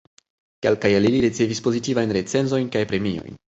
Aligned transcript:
Kelkaj 0.65 0.91
el 1.01 1.05
ili 1.09 1.19
ricevis 1.27 1.63
pozitivajn 1.69 2.17
recenzojn 2.19 2.75
kaj 2.79 2.85
premiojn. 2.95 3.41